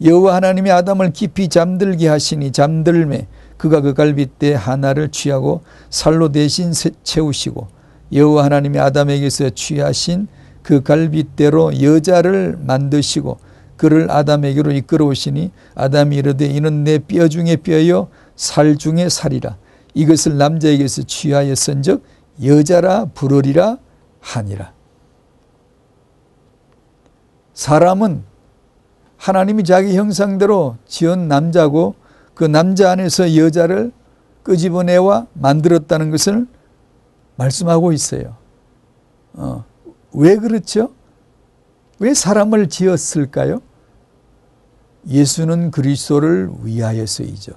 여호와 0.05 0.35
하나님이 0.35 0.71
아담을 0.71 1.13
깊이 1.13 1.49
잠들게 1.49 2.07
하시니 2.07 2.53
잠들매 2.53 3.27
그가 3.57 3.81
그 3.81 3.95
갈빗대 3.95 4.53
하나를 4.53 5.09
취하고 5.09 5.63
살로 5.89 6.31
대신 6.31 6.73
채우시고 7.03 7.69
여호와 8.13 8.45
하나님이 8.45 8.79
아담에게서 8.79 9.51
취하신 9.51 10.29
그 10.67 10.83
갈빗대로 10.83 11.81
여자를 11.81 12.59
만드시고 12.61 13.39
그를 13.77 14.11
아담에게로 14.11 14.73
이끌어 14.73 15.07
오시니 15.07 15.53
아담이 15.77 16.17
이르되 16.17 16.45
이는 16.45 16.83
내 16.83 16.99
뼈 16.99 17.29
중에 17.29 17.55
뼈요 17.55 18.09
살 18.35 18.77
중에 18.77 19.09
살이라. 19.09 19.59
이것을 19.95 20.39
남자에게서 20.39 21.05
취하였은즉 21.05 22.03
여자라 22.43 23.05
부르리라 23.15 23.79
하니라. 24.19 24.73
사람은 27.55 28.25
하나님이 29.19 29.63
자기 29.63 29.97
형상대로 29.97 30.79
지은 30.89 31.29
남자고 31.29 31.95
그 32.35 32.43
남자 32.43 32.91
안에서 32.91 33.37
여자를 33.37 33.93
끄집어내와 34.43 35.29
만들었다는 35.33 36.11
것을 36.11 36.49
말씀하고 37.37 37.93
있어요. 37.93 38.35
어, 39.35 39.65
왜 40.17 40.37
그렇죠? 40.37 40.91
왜 41.99 42.15
사람을 42.15 42.69
지었을까요? 42.69 43.61
예수는 45.07 45.71
그리스도를 45.71 46.51
위하여서이죠. 46.63 47.53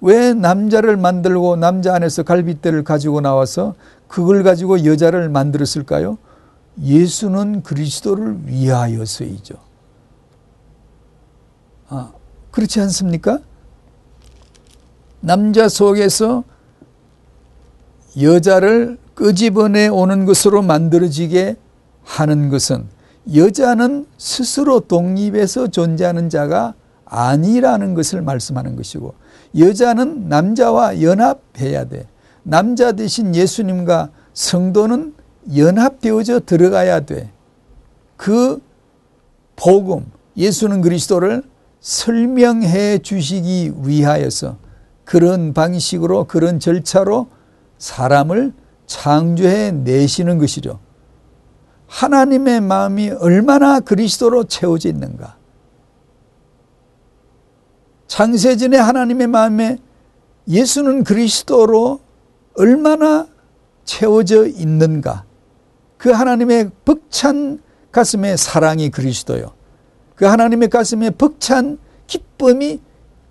왜 0.00 0.34
남자를 0.34 0.96
만들고 0.96 1.56
남자 1.56 1.94
안에서 1.94 2.24
갈빗대를 2.24 2.84
가지고 2.84 3.20
나와서 3.20 3.74
그걸 4.08 4.42
가지고 4.42 4.84
여자를 4.84 5.28
만들었을까요? 5.28 6.18
예수는 6.80 7.62
그리스도를 7.62 8.46
위하여서이죠. 8.46 9.54
아, 11.88 12.12
그렇지 12.50 12.80
않습니까? 12.80 13.38
남자 15.20 15.68
속에서 15.68 16.44
여자를 18.20 18.98
끄집어내 19.18 19.88
오는 19.88 20.26
것으로 20.26 20.62
만들어지게 20.62 21.56
하는 22.04 22.48
것은 22.50 22.86
여자는 23.34 24.06
스스로 24.16 24.78
독립해서 24.78 25.66
존재하는 25.66 26.30
자가 26.30 26.74
아니라는 27.04 27.94
것을 27.94 28.22
말씀하는 28.22 28.76
것이고 28.76 29.14
여자는 29.58 30.28
남자와 30.28 31.02
연합해야 31.02 31.86
돼. 31.86 32.06
남자 32.44 32.92
대신 32.92 33.34
예수님과 33.34 34.10
성도는 34.34 35.14
연합되어져 35.56 36.40
들어가야 36.46 37.00
돼. 37.00 37.32
그 38.16 38.62
복음, 39.56 40.06
예수는 40.36 40.80
그리스도를 40.80 41.42
설명해 41.80 42.98
주시기 42.98 43.72
위하여서 43.82 44.58
그런 45.04 45.54
방식으로 45.54 46.24
그런 46.24 46.60
절차로 46.60 47.26
사람을 47.78 48.52
창조해 48.88 49.70
내시는 49.70 50.38
것이죠. 50.38 50.80
하나님의 51.86 52.60
마음이 52.60 53.10
얼마나 53.10 53.78
그리스도로 53.78 54.44
채워져 54.44 54.88
있는가. 54.88 55.36
창세전에 58.08 58.76
하나님의 58.76 59.26
마음에 59.28 59.78
예수는 60.48 61.04
그리스도로 61.04 62.00
얼마나 62.56 63.28
채워져 63.84 64.46
있는가. 64.46 65.24
그 65.98 66.10
하나님의 66.10 66.70
벅찬 66.84 67.62
가슴의 67.92 68.36
사랑이 68.36 68.90
그리스도요. 68.90 69.52
그 70.14 70.24
하나님의 70.24 70.68
가슴에 70.68 71.10
벅찬 71.10 71.78
기쁨이 72.06 72.80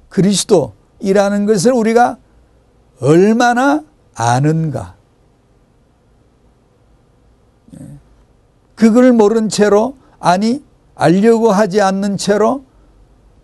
그리스도이라는 0.10 1.46
것을 1.46 1.74
우리가 1.74 2.18
얼마나 3.02 3.84
아는가. 4.16 4.96
예. 7.80 7.86
그걸 8.78 9.12
모른 9.12 9.50
채로 9.50 9.98
아니 10.20 10.64
알려고 10.96 11.52
하지 11.52 11.82
않는 11.82 12.16
채로 12.16 12.64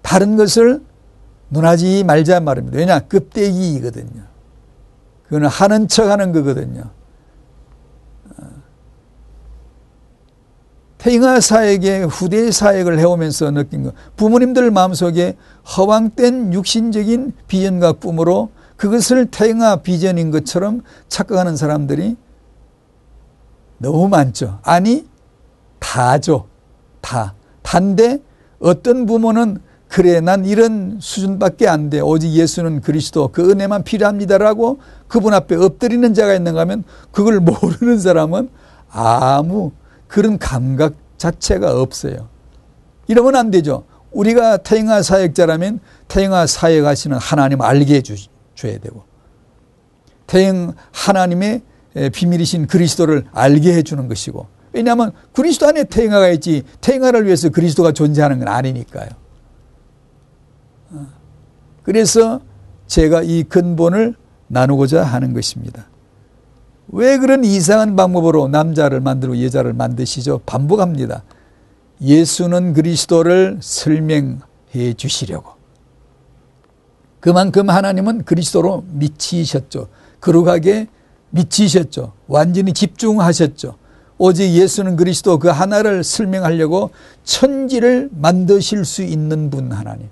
다른 0.03 0.37
것을 0.37 0.81
논하지 1.49 2.03
말자 2.03 2.39
말입니다. 2.39 2.77
왜냐 2.77 2.99
급대기이거든요. 2.99 4.23
그거는 5.25 5.47
하는 5.49 5.87
척하는 5.87 6.31
거거든요. 6.31 6.83
태잉아 10.99 11.39
사역의 11.41 12.07
후대 12.07 12.51
사역을 12.51 12.99
해오면서 12.99 13.51
느낀 13.51 13.83
것. 13.83 13.93
부모님들 14.15 14.71
마음속에 14.71 15.35
허황된 15.75 16.53
육신적인 16.53 17.33
비전과 17.47 17.93
꿈으로 17.93 18.51
그것을 18.77 19.25
태잉아 19.25 19.77
비전인 19.77 20.29
것처럼 20.31 20.81
착각하는 21.09 21.57
사람들이 21.57 22.15
너무 23.79 24.07
많죠. 24.07 24.59
아니, 24.63 25.05
다죠. 25.83 26.47
다. 27.01 27.35
단데 27.61 28.19
어떤 28.59 29.05
부모는 29.05 29.59
그래, 29.89 30.21
난 30.21 30.45
이런 30.45 30.97
수준밖에 30.99 31.67
안 31.67 31.91
돼. 31.91 31.99
오직 31.99 32.31
예수는 32.31 32.81
그리스도, 32.81 33.27
그 33.27 33.51
은혜만 33.51 33.83
필요합니다라고 33.83 34.79
그분 35.07 35.35
앞에 35.35 35.55
엎드리는 35.55 36.13
자가 36.15 36.33
있는가 36.33 36.61
하면 36.61 36.83
그걸 37.11 37.39
모르는 37.41 37.99
사람은 37.99 38.49
아무 38.89 39.71
그런 40.07 40.39
감각 40.39 40.95
자체가 41.17 41.79
없어요. 41.79 42.29
이러면 43.07 43.35
안 43.35 43.51
되죠. 43.51 43.83
우리가 44.11 44.57
태영아 44.57 45.03
사역자라면 45.03 45.79
태영아 46.07 46.47
사역하시는 46.47 47.17
하나님 47.17 47.61
알게 47.61 47.95
해주, 47.95 48.15
줘야 48.55 48.79
되고 48.79 49.03
태영 50.27 50.73
하나님의 50.91 51.61
비밀이신 52.13 52.67
그리스도를 52.67 53.25
알게 53.31 53.73
해주는 53.73 54.07
것이고 54.07 54.47
왜냐하면 54.73 55.11
그리스도 55.33 55.67
안에 55.67 55.85
태영아가 55.85 56.29
있지 56.29 56.63
태영아를 56.81 57.25
위해서 57.25 57.49
그리스도가 57.49 57.91
존재하는 57.91 58.39
건 58.39 58.47
아니니까요. 58.47 59.09
어. 60.91 61.07
그래서 61.83 62.41
제가 62.87 63.21
이 63.21 63.43
근본을 63.43 64.15
나누고자 64.47 65.03
하는 65.03 65.33
것입니다. 65.33 65.87
왜 66.89 67.17
그런 67.17 67.43
이상한 67.43 67.95
방법으로 67.95 68.47
남자를 68.49 68.99
만들고 68.99 69.41
여자를 69.43 69.73
만드시죠? 69.73 70.41
반복합니다. 70.45 71.23
예수는 72.01 72.73
그리스도를 72.73 73.59
설명해 73.61 74.93
주시려고. 74.97 75.53
그만큼 77.19 77.69
하나님은 77.69 78.25
그리스도로 78.25 78.83
미치셨죠. 78.89 79.87
거룩하게 80.19 80.87
미치셨죠. 81.29 82.13
완전히 82.27 82.73
집중하셨죠. 82.73 83.75
오직 84.23 84.53
예수는 84.53 84.95
그리스도 84.95 85.37
그 85.37 85.49
하나를 85.49 86.01
설명하려고 86.01 86.91
천지를 87.25 88.09
만드실 88.13 88.85
수 88.85 89.03
있는 89.03 89.49
분 89.49 89.73
하나님. 89.73 90.07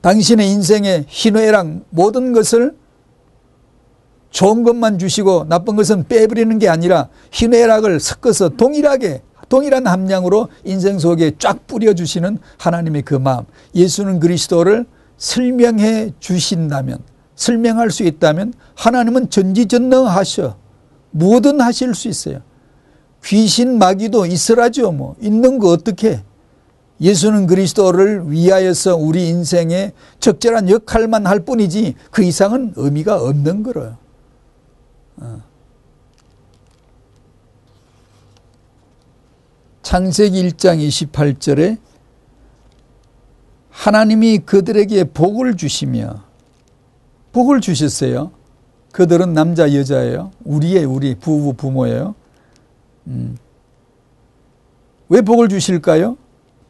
당신의 0.00 0.50
인생의 0.50 1.04
희노애락 1.08 1.66
모든 1.90 2.32
것을 2.32 2.74
좋은 4.30 4.62
것만 4.62 4.98
주시고 4.98 5.44
나쁜 5.50 5.76
것은 5.76 6.08
빼버리는 6.08 6.58
게 6.58 6.70
아니라 6.70 7.10
희뇌락을 7.32 8.00
섞어서 8.00 8.48
동일하게 8.48 9.20
동일한 9.50 9.86
함량으로 9.86 10.48
인생 10.64 10.98
속에 10.98 11.32
쫙 11.38 11.66
뿌려주시는 11.66 12.38
하나님의 12.56 13.02
그 13.02 13.14
마음 13.14 13.44
예수는 13.74 14.20
그리스도를 14.20 14.86
설명해 15.18 16.14
주신다면 16.18 17.00
설명할 17.36 17.90
수 17.90 18.04
있다면 18.04 18.54
하나님은 18.74 19.28
전지전능하셔 19.28 20.56
뭐든 21.10 21.60
하실 21.60 21.94
수 21.94 22.08
있어요 22.08 22.40
귀신 23.24 23.78
마귀도 23.78 24.26
있으라죠 24.26 24.92
뭐 24.92 25.16
있는 25.20 25.58
거 25.58 25.68
어떻게 25.68 26.22
예수는 27.00 27.46
그리스도를 27.46 28.30
위하여서 28.30 28.96
우리 28.96 29.28
인생에 29.28 29.92
적절한 30.20 30.68
역할만 30.68 31.26
할 31.26 31.40
뿐이지 31.40 31.94
그 32.10 32.22
이상은 32.22 32.72
의미가 32.76 33.22
없는 33.22 33.62
거예요 33.62 33.96
어. 35.16 35.42
창세기 39.82 40.50
1장 40.50 40.86
28절에 40.86 41.78
하나님이 43.70 44.40
그들에게 44.40 45.04
복을 45.12 45.56
주시며 45.56 46.24
복을 47.32 47.60
주셨어요. 47.60 48.32
그들은 48.92 49.32
남자 49.34 49.72
여자예요. 49.74 50.30
우리의 50.44 50.84
우리 50.84 51.14
부부 51.14 51.54
부모예요. 51.54 52.14
음. 53.08 53.36
왜 55.08 55.20
복을 55.22 55.48
주실까요? 55.48 56.16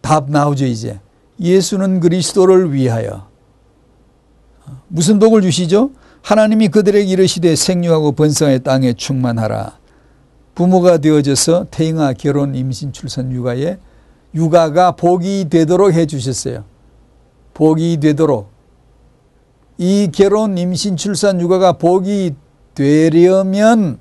답 0.00 0.30
나오죠 0.30 0.66
이제. 0.66 1.00
예수는 1.40 2.00
그리스도를 2.00 2.72
위하여. 2.72 3.28
무슨 4.88 5.18
복을 5.18 5.42
주시죠? 5.42 5.90
하나님이 6.22 6.68
그들에게 6.68 7.08
이르시되 7.10 7.54
생육하고 7.56 8.12
번성의 8.12 8.62
땅에 8.62 8.92
충만하라. 8.92 9.78
부모가 10.54 10.98
되어져서 10.98 11.66
태잉아 11.70 12.12
결혼 12.14 12.54
임신 12.54 12.92
출산 12.92 13.30
육아에 13.30 13.78
육아가 14.34 14.92
복이 14.92 15.46
되도록 15.48 15.92
해 15.92 16.06
주셨어요. 16.06 16.64
복이 17.54 17.98
되도록 18.00 18.50
이 19.78 20.10
결혼 20.12 20.58
임신 20.58 20.96
출산 20.96 21.40
육아가 21.40 21.72
복이 21.72 22.34
되려면 22.74 23.98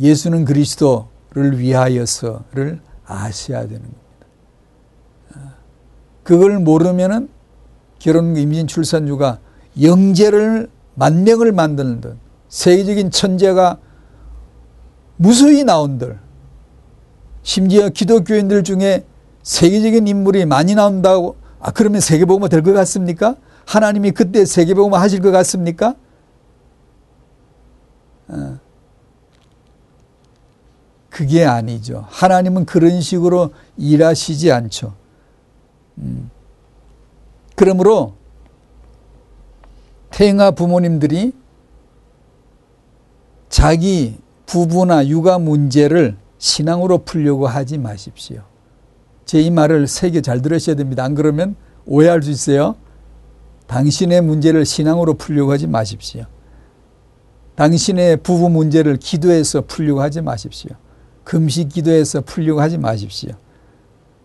예수는 0.00 0.44
그리스도를 0.44 1.58
위하여서를 1.58 2.80
아셔야 3.06 3.62
되는 3.62 3.82
겁니다. 3.82 4.02
그걸 6.24 6.58
모르면은 6.58 7.28
결혼 8.00 8.36
임신 8.36 8.66
출산 8.66 9.06
육아 9.06 9.38
영재를 9.80 10.68
만명을 10.96 11.52
만드는 11.52 12.00
듯 12.00 12.16
세계적인 12.48 13.12
천재가 13.12 13.78
무수히 15.16 15.62
나온들 15.62 16.18
심지어 17.42 17.88
기독교인들 17.88 18.64
중에 18.64 19.04
세계적인 19.44 20.08
인물이 20.08 20.44
많이 20.46 20.74
나온다고 20.74 21.36
아 21.60 21.70
그러면 21.70 22.00
세계복음화 22.00 22.48
될것 22.48 22.74
같습니까? 22.74 23.36
하나님이 23.66 24.12
그때 24.12 24.44
세계복음화 24.44 24.98
하실 25.00 25.20
것 25.20 25.30
같습니까? 25.32 25.94
어. 28.28 28.58
그게 31.10 31.44
아니죠. 31.44 32.04
하나님은 32.08 32.64
그런 32.66 33.00
식으로 33.00 33.52
일하시지 33.76 34.52
않죠. 34.52 34.94
음. 35.98 36.30
그러므로 37.54 38.14
태영아 40.10 40.50
부모님들이 40.52 41.32
자기 43.48 44.18
부부나 44.44 45.06
육아 45.08 45.38
문제를 45.38 46.16
신앙으로 46.38 46.98
풀려고 46.98 47.46
하지 47.46 47.78
마십시오. 47.78 48.42
제 49.24 49.40
이 49.40 49.50
말을 49.50 49.86
세게 49.88 50.20
잘 50.20 50.40
들으셔야 50.40 50.76
됩니다. 50.76 51.02
안 51.02 51.14
그러면 51.14 51.56
오해할 51.86 52.22
수 52.22 52.30
있어요. 52.30 52.76
당신의 53.66 54.22
문제를 54.22 54.64
신앙으로 54.64 55.14
풀려고 55.14 55.52
하지 55.52 55.66
마십시오. 55.66 56.24
당신의 57.56 58.18
부부 58.18 58.48
문제를 58.50 58.96
기도해서 58.96 59.62
풀려고 59.66 60.02
하지 60.02 60.20
마십시오. 60.20 60.70
금식 61.24 61.70
기도해서 61.70 62.20
풀려고 62.20 62.60
하지 62.60 62.78
마십시오. 62.78 63.32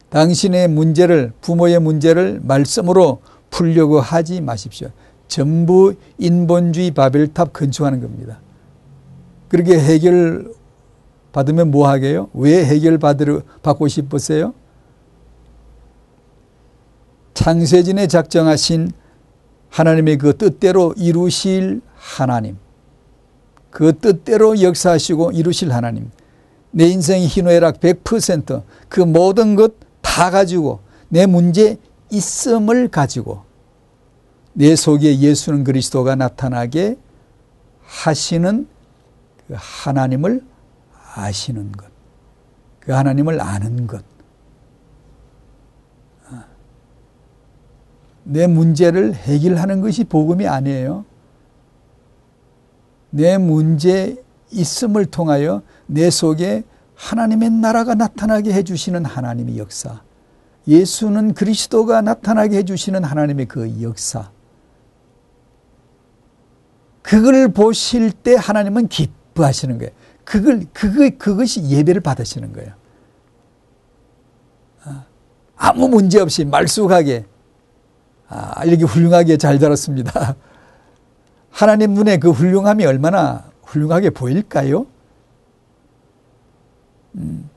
당신의 0.10 0.68
문제를 0.68 1.32
부모의 1.42 1.80
문제를 1.80 2.42
말씀으로 2.44 3.22
풀려고 3.50 4.00
하지 4.00 4.42
마십시오. 4.42 4.90
전부 5.28 5.96
인본주의 6.18 6.92
바벨탑 6.92 7.54
건축하는 7.54 8.02
겁니다. 8.02 8.42
그렇게 9.48 9.80
해결 9.80 10.54
받으면 11.32 11.72
뭐 11.72 11.88
하게요? 11.88 12.30
왜 12.34 12.66
해결 12.66 12.98
받고 12.98 13.88
싶으세요? 13.88 14.54
창세진에 17.34 18.08
작정하신 18.08 18.92
하나님의 19.72 20.18
그 20.20 20.38
뜻대로 20.38 20.94
이루실 20.96 21.82
하나님. 21.96 22.58
그 23.72 23.98
뜻대로 23.98 24.62
역사하시고 24.62 25.32
이루실 25.32 25.74
하나님. 25.74 26.12
내 26.70 26.86
인생의 26.88 27.28
희노애락 27.28 27.80
100%그 27.80 29.02
모든 29.02 29.56
것 29.56 29.92
다 30.12 30.30
가지고 30.30 30.82
내 31.08 31.26
문제 31.26 31.78
있음을 32.10 32.90
가지고 32.90 33.44
내 34.54 34.76
속에 34.76 35.20
예수는 35.20 35.64
그리스도가 35.64 36.16
나타나게 36.16 36.98
하시는 37.84 38.68
그 39.48 39.56
하나님을 39.58 40.44
아시는 41.16 41.72
것. 41.72 41.86
그 42.82 42.92
하나님을 42.92 43.40
아는 43.40 43.88
것. 43.88 44.04
내 48.24 48.48
문제를 48.48 49.14
해결하는 49.14 49.82
것이 49.82 50.04
복음이 50.04 50.48
아니에요. 50.48 51.06
내 53.10 53.38
문제 53.38 54.24
있음을 54.52 55.06
통하여 55.06 55.62
내 55.88 56.10
속에 56.10 56.64
하나님의 56.96 57.50
나라가 57.50 57.96
나타나게 57.96 58.54
해주시는 58.54 59.06
하나님의 59.06 59.58
역사. 59.58 60.02
예수는 60.68 61.34
그리스도가 61.34 62.02
나타나게 62.02 62.58
해주시는 62.58 63.04
하나님의 63.04 63.48
그 63.48 63.82
역사. 63.82 64.30
그걸 67.02 67.50
보실 67.50 68.12
때 68.12 68.36
하나님은 68.36 68.88
기뻐하시는 68.88 69.80
거예요. 69.80 69.92
그걸, 70.24 70.66
그거, 70.72 71.10
그것이 71.18 71.64
예배를 71.64 72.02
받으시는 72.02 72.54
거예요. 72.54 72.74
아, 74.84 75.06
아무 75.56 75.90
문제 75.90 76.20
없이 76.20 76.46
말쑥하게, 76.46 77.26
아, 78.34 78.64
이렇게 78.64 78.86
훌륭하게 78.86 79.36
잘 79.36 79.60
자랐습니다. 79.60 80.36
하나님 81.52 81.94
눈에 81.94 82.18
그 82.18 82.32
훌륭함이 82.32 82.86
얼마나 82.86 83.44
훌륭하게 83.64 84.12
보일까요? 84.12 84.88
음. 87.16 87.50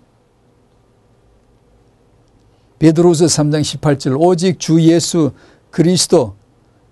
베드로서 2.80 3.26
3장 3.26 3.60
18절 3.60 4.20
오직 4.20 4.58
주 4.58 4.82
예수 4.82 5.30
그리스도 5.70 6.34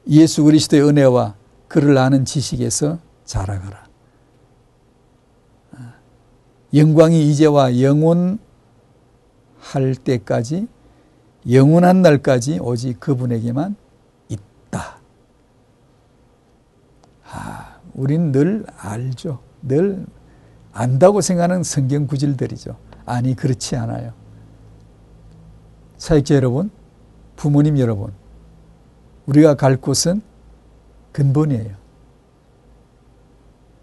예수 0.08 0.44
그리스도의 0.44 0.82
은혜와 0.84 1.34
그를 1.66 1.98
아는 1.98 2.24
지식에서 2.24 3.00
자라가라. 3.24 3.84
아, 5.72 5.94
영광이 6.72 7.28
이제와 7.30 7.80
영원할 7.80 8.38
때까지 10.04 10.68
영원한 11.50 12.02
날까지 12.02 12.58
오직 12.60 13.00
그분에게만 13.00 13.76
있다. 14.28 14.98
아, 17.30 17.80
우린 17.94 18.32
늘 18.32 18.64
알죠. 18.76 19.40
늘 19.62 20.06
안다고 20.72 21.20
생각하는 21.20 21.62
성경 21.62 22.06
구절들이죠. 22.06 22.76
아니 23.04 23.34
그렇지 23.34 23.76
않아요. 23.76 24.12
사역자 25.98 26.34
여러분, 26.36 26.70
부모님 27.36 27.78
여러분, 27.78 28.12
우리가 29.26 29.54
갈 29.54 29.76
곳은 29.76 30.22
근본이에요. 31.12 31.76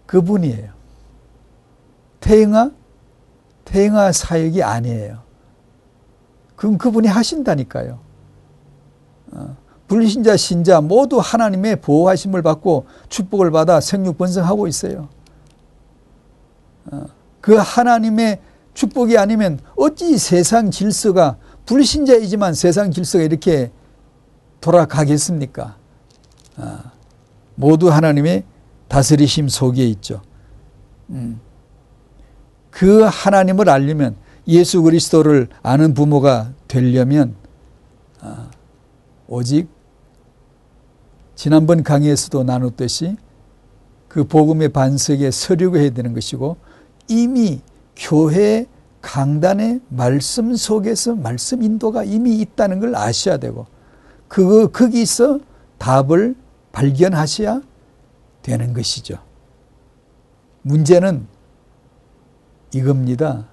그분이에요. 0.06 0.72
태영아? 2.20 2.72
태영아 3.64 4.12
사역이 4.12 4.62
아니에요. 4.62 5.29
그럼 6.60 6.76
그분이 6.76 7.08
하신다니까요. 7.08 7.98
어, 9.32 9.56
불신자, 9.88 10.36
신자 10.36 10.82
모두 10.82 11.16
하나님의 11.18 11.80
보호하심을 11.80 12.42
받고 12.42 12.84
축복을 13.08 13.50
받아 13.50 13.80
생육 13.80 14.18
번성하고 14.18 14.66
있어요. 14.66 15.08
어, 16.92 17.06
그 17.40 17.54
하나님의 17.54 18.40
축복이 18.74 19.16
아니면 19.16 19.58
어찌 19.74 20.18
세상 20.18 20.70
질서가 20.70 21.38
불신자이지만 21.64 22.52
세상 22.52 22.90
질서가 22.90 23.24
이렇게 23.24 23.72
돌아가겠습니까? 24.60 25.78
어, 26.58 26.78
모두 27.54 27.90
하나님의 27.90 28.44
다스리심 28.88 29.48
속에 29.48 29.86
있죠. 29.86 30.20
음. 31.08 31.40
그 32.70 33.00
하나님을 33.00 33.70
알려면 33.70 34.16
예수 34.48 34.82
그리스도를 34.82 35.48
아는 35.62 35.94
부모가 35.94 36.52
되려면 36.68 37.34
아, 38.20 38.50
오직 39.28 39.68
지난번 41.34 41.82
강의에서도 41.82 42.42
나눴듯이 42.44 43.16
그 44.08 44.24
복음의 44.24 44.70
반석에 44.70 45.30
서려고 45.30 45.78
해야 45.78 45.90
되는 45.90 46.12
것이고 46.14 46.56
이미 47.08 47.60
교회 47.96 48.66
강단의 49.02 49.80
말씀 49.88 50.54
속에서 50.54 51.14
말씀 51.14 51.62
인도가 51.62 52.04
이미 52.04 52.36
있다는 52.40 52.80
걸 52.80 52.94
아셔야 52.94 53.38
되고 53.38 53.66
그거 54.28 54.68
거기서 54.68 55.40
답을 55.78 56.34
발견하셔야 56.72 57.62
되는 58.42 58.74
것이죠. 58.74 59.18
문제는 60.62 61.26
이겁니다. 62.72 63.48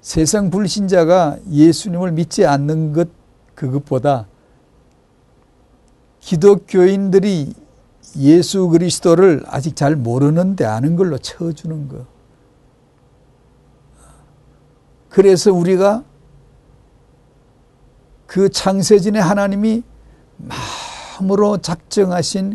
세상 0.00 0.50
불신자가 0.50 1.38
예수님을 1.50 2.12
믿지 2.12 2.46
않는 2.46 2.92
것 2.92 3.08
그것보다 3.54 4.26
기독교인들이 6.20 7.54
예수 8.16 8.68
그리스도를 8.68 9.42
아직 9.46 9.76
잘 9.76 9.96
모르는데 9.96 10.64
아는 10.64 10.96
걸로 10.96 11.18
채워주는 11.18 11.88
거. 11.88 12.06
그래서 15.08 15.52
우리가 15.52 16.04
그 18.26 18.48
창세전에 18.48 19.18
하나님이 19.18 19.82
마음으로 21.18 21.58
작정하신 21.58 22.54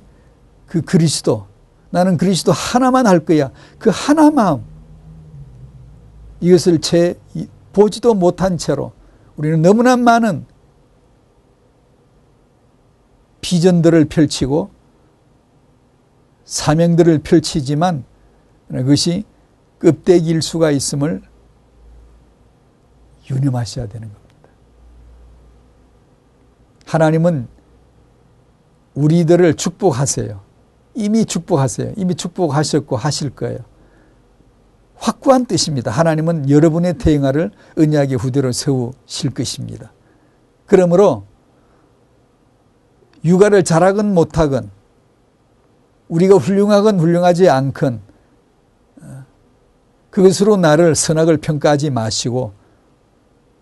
그 0.65 0.81
그리스도, 0.81 1.47
나는 1.89 2.17
그리스도 2.17 2.51
하나만 2.51 3.07
할 3.07 3.19
거야. 3.19 3.51
그 3.77 3.91
하나 3.93 4.31
마음, 4.31 4.63
이것을 6.39 6.79
채 6.79 7.15
보지도 7.75 8.13
못한 8.13 8.57
채로 8.57 8.93
우리는 9.35 9.61
너무나 9.61 9.97
많은 9.97 10.45
비전들을 13.41 14.05
펼치고 14.05 14.71
사명들을 16.45 17.19
펼치지만 17.19 18.05
그것이 18.69 19.25
껍데기일 19.79 20.41
수가 20.41 20.71
있음을 20.71 21.21
유념하셔야 23.29 23.87
되는 23.87 24.07
겁니다. 24.07 24.49
하나님은 26.85 27.49
우리들을 28.93 29.55
축복하세요. 29.55 30.39
이미 30.93 31.25
축복하세요. 31.25 31.91
이미 31.97 32.15
축복하셨고 32.15 32.95
하실 32.95 33.31
거예요. 33.31 33.59
확고한 34.97 35.45
뜻입니다. 35.45 35.91
하나님은 35.91 36.49
여러분의 36.49 36.97
태영아를 36.97 37.51
은약의 37.77 38.17
후대로 38.17 38.51
세우실 38.51 39.33
것입니다. 39.33 39.91
그러므로 40.65 41.23
육아를 43.23 43.63
잘하건 43.63 44.13
못하건 44.13 44.71
우리가 46.07 46.35
훌륭하건 46.35 46.99
훌륭하지 46.99 47.49
않건 47.49 48.01
그것으로 50.09 50.57
나를 50.57 50.95
선악을 50.95 51.37
평가하지 51.37 51.89
마시고 51.89 52.53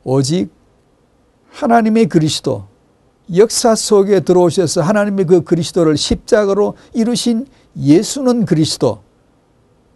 오직 0.03 0.49
하나님의 1.49 2.07
그리스도 2.07 2.65
역사 3.35 3.73
속에 3.73 4.19
들어오셔서 4.19 4.81
하나님의 4.81 5.25
그 5.25 5.43
그리스도를 5.43 5.97
십자가로 5.97 6.75
이루신 6.93 7.47
예수는 7.77 8.45
그리스도 8.45 9.02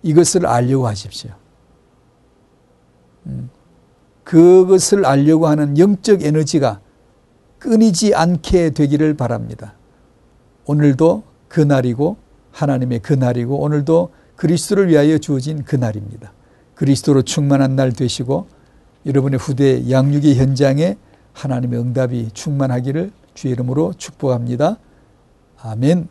이것을 0.07 0.45
알려고 0.45 0.87
하십시오. 0.87 1.31
음. 3.25 3.49
그것을 4.23 5.05
알려고 5.05 5.47
하는 5.47 5.77
영적 5.77 6.23
에너지가 6.23 6.79
끊이지 7.59 8.15
않게 8.15 8.69
되기를 8.69 9.15
바랍니다. 9.15 9.73
오늘도 10.65 11.23
그날이고 11.49 12.17
하나님의 12.51 12.99
그날이고 12.99 13.59
오늘도 13.59 14.11
그리스도를 14.35 14.89
위하여 14.89 15.17
주어진 15.17 15.63
그날입니다. 15.63 16.31
그리스도로 16.75 17.23
충만한 17.23 17.75
날 17.75 17.91
되시고 17.91 18.47
여러분의 19.05 19.39
후대 19.39 19.89
양육의 19.89 20.35
현장에 20.35 20.97
하나님의 21.33 21.79
응답이 21.79 22.29
충만하기를 22.33 23.11
주의 23.33 23.53
이름으로 23.53 23.93
축복합니다. 23.97 24.77
아멘. 25.61 26.07